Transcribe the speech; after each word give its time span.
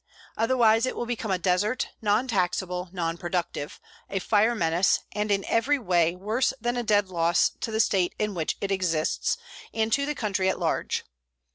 Otherwise 0.35 0.87
it 0.87 0.95
will 0.95 1.05
become 1.05 1.29
a 1.29 1.37
desert, 1.37 1.89
non 2.01 2.27
taxable, 2.27 2.89
non 2.91 3.19
productive, 3.19 3.79
a 4.09 4.17
fire 4.17 4.55
menace, 4.55 5.01
and 5.11 5.29
in 5.31 5.45
every 5.45 5.77
way 5.77 6.15
worse 6.15 6.55
than 6.59 6.75
a 6.75 6.81
dead 6.81 7.09
loss 7.09 7.51
to 7.59 7.69
the 7.69 7.79
state 7.79 8.15
in 8.17 8.33
which 8.33 8.57
it 8.61 8.71
exists 8.71 9.37
and 9.75 9.93
to 9.93 10.07
the 10.07 10.15
country 10.15 10.49
at 10.49 10.57
large. 10.57 11.03